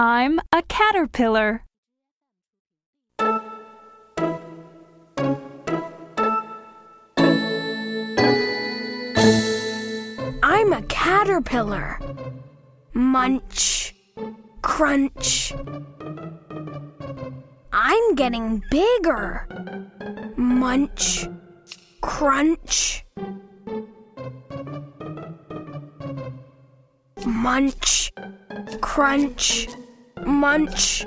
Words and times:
I'm 0.00 0.38
a 0.52 0.62
caterpillar. 0.62 1.64
I'm 10.40 10.72
a 10.72 10.82
caterpillar. 10.88 11.98
Munch, 12.94 13.92
crunch. 14.62 15.52
I'm 17.72 18.14
getting 18.14 18.62
bigger. 18.70 19.48
Munch, 20.36 21.26
crunch. 22.00 23.04
Munch, 27.26 28.12
crunch, 28.80 29.66
munch, 30.26 31.04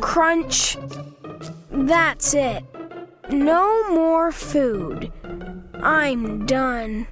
crunch. 0.00 0.76
That's 1.70 2.34
it. 2.34 2.64
No 3.30 3.88
more 3.90 4.30
food. 4.32 5.12
I'm 5.74 6.46
done. 6.46 7.06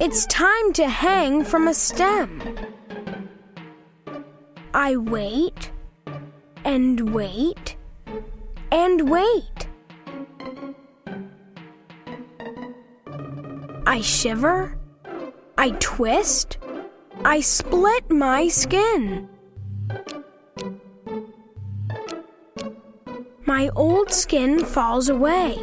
It's 0.00 0.26
time 0.26 0.72
to 0.74 0.88
hang 0.88 1.44
from 1.44 1.66
a 1.66 1.74
stem. 1.74 2.56
I 4.72 4.96
wait 4.96 5.72
and 6.64 7.12
wait 7.12 7.76
and 8.70 9.10
wait. 9.10 9.68
I 13.86 14.00
shiver, 14.02 14.78
I 15.56 15.70
twist, 15.80 16.57
I 17.24 17.40
split 17.40 18.10
my 18.10 18.48
skin. 18.48 19.28
My 23.44 23.70
old 23.74 24.12
skin 24.12 24.64
falls 24.64 25.08
away. 25.08 25.58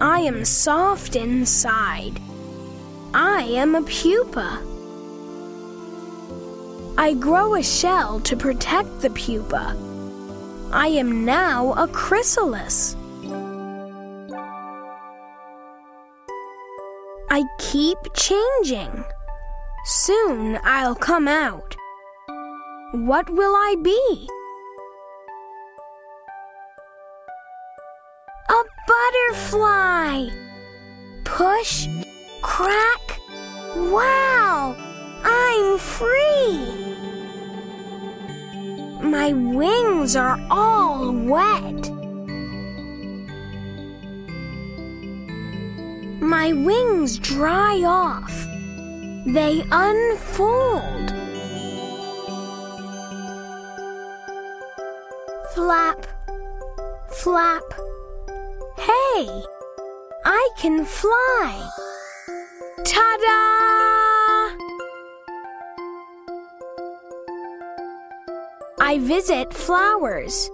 I 0.00 0.20
am 0.20 0.44
soft 0.44 1.14
inside. 1.14 2.18
I 3.12 3.42
am 3.42 3.74
a 3.74 3.82
pupa. 3.82 4.62
I 6.96 7.14
grow 7.14 7.54
a 7.54 7.62
shell 7.62 8.20
to 8.20 8.36
protect 8.36 9.00
the 9.00 9.10
pupa. 9.10 9.76
I 10.72 10.88
am 10.88 11.24
now 11.24 11.74
a 11.74 11.86
chrysalis. 11.88 12.96
I 17.30 17.44
keep 17.58 17.98
changing. 18.14 19.04
Soon 19.92 20.56
I'll 20.62 20.94
come 20.94 21.26
out. 21.26 21.74
What 22.92 23.28
will 23.28 23.56
I 23.56 23.74
be? 23.82 24.28
A 28.48 28.62
butterfly! 28.86 30.28
Push 31.24 31.88
Crack! 32.40 33.20
Wow! 33.74 34.76
I'm 35.24 35.76
free! 35.76 36.72
My 39.02 39.32
wings 39.32 40.14
are 40.14 40.38
all 40.50 41.10
wet. 41.10 41.90
My 46.20 46.52
wings 46.52 47.18
dry 47.18 47.82
off. 47.82 48.46
They 49.26 49.62
unfold. 49.70 51.14
Flap, 55.54 56.06
flap. 57.10 57.62
Hey, 58.78 59.42
I 60.24 60.48
can 60.58 60.84
fly. 60.86 61.70
Ta 62.84 63.16
da! 63.26 63.50
I 68.80 68.98
visit 69.00 69.52
flowers. 69.52 70.50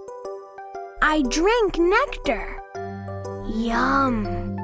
I 1.01 1.21
drink 1.29 1.79
nectar. 1.79 2.61
Yum! 3.47 4.57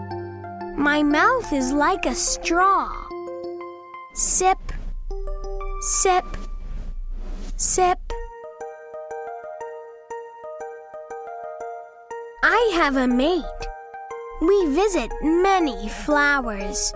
My 0.75 1.03
mouth 1.03 1.53
is 1.53 1.72
like 1.72 2.05
a 2.05 2.13
straw. 2.16 3.03
Sip, 4.16 4.59
sip, 5.81 6.38
sip. 7.57 7.97
I 12.44 12.72
have 12.75 12.96
a 12.96 13.07
mate. 13.07 13.44
We 14.40 14.68
visit 14.68 15.12
many 15.23 15.90
flowers. 15.90 16.94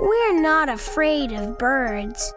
We're 0.00 0.40
not 0.40 0.68
afraid 0.68 1.30
of 1.30 1.58
birds. 1.58 2.34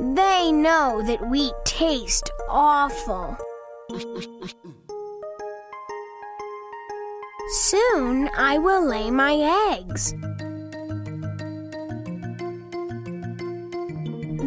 They 0.00 0.52
know 0.52 1.02
that 1.06 1.28
we 1.28 1.52
taste 1.66 2.30
awful. 2.48 3.36
Soon 7.72 8.28
I 8.36 8.58
will 8.58 8.86
lay 8.86 9.10
my 9.10 9.32
eggs. 9.72 10.12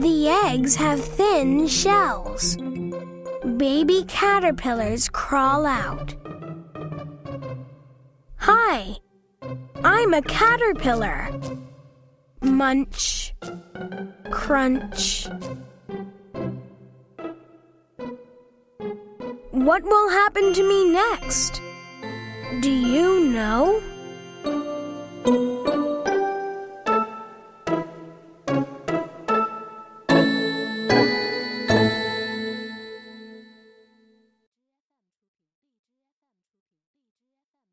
The 0.05 0.29
eggs 0.45 0.75
have 0.75 1.03
thin 1.03 1.65
shells. 1.65 2.55
Baby 3.57 4.05
caterpillars 4.07 5.09
crawl 5.09 5.65
out. 5.65 6.13
Hi, 8.37 8.97
I'm 9.83 10.13
a 10.13 10.21
caterpillar. 10.21 11.31
Munch, 12.43 13.33
crunch. 14.29 15.27
What 19.49 19.81
will 19.81 20.09
happen 20.11 20.53
to 20.53 20.61
me 20.61 20.91
next? 20.91 21.64
Do 22.51 22.69
you 22.69 23.21
know? 23.21 23.81